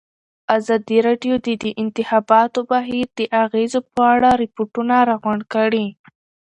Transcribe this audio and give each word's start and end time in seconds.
ازادي 0.57 0.97
راډیو 1.07 1.35
د 1.45 1.47
د 1.63 1.65
انتخاباتو 1.83 2.59
بهیر 2.71 3.07
د 3.19 3.19
اغېزو 3.43 3.79
په 3.93 4.01
اړه 4.15 4.29
ریپوټونه 4.43 4.95
راغونډ 5.09 5.41
کړي. 5.53 5.85